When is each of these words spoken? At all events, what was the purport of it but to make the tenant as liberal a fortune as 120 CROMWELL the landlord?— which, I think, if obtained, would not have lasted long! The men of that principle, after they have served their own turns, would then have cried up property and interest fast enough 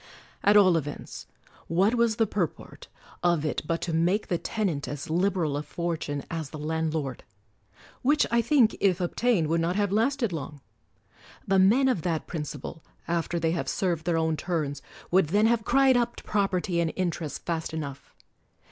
At 0.43 0.57
all 0.57 0.77
events, 0.77 1.27
what 1.67 1.93
was 1.93 2.15
the 2.15 2.25
purport 2.25 2.87
of 3.21 3.45
it 3.45 3.61
but 3.67 3.83
to 3.83 3.93
make 3.93 4.29
the 4.29 4.39
tenant 4.39 4.87
as 4.87 5.11
liberal 5.11 5.55
a 5.55 5.61
fortune 5.61 6.21
as 6.21 6.51
120 6.51 6.55
CROMWELL 6.55 6.65
the 6.65 6.73
landlord?— 6.97 7.23
which, 8.01 8.25
I 8.31 8.41
think, 8.41 8.75
if 8.79 8.99
obtained, 8.99 9.45
would 9.45 9.61
not 9.61 9.75
have 9.75 9.91
lasted 9.91 10.33
long! 10.33 10.61
The 11.47 11.59
men 11.59 11.87
of 11.87 12.01
that 12.01 12.25
principle, 12.25 12.81
after 13.07 13.39
they 13.39 13.51
have 13.51 13.69
served 13.69 14.05
their 14.07 14.17
own 14.17 14.37
turns, 14.37 14.81
would 15.11 15.27
then 15.27 15.45
have 15.45 15.63
cried 15.65 15.95
up 15.95 16.17
property 16.25 16.79
and 16.79 16.91
interest 16.95 17.45
fast 17.45 17.71
enough 17.71 18.11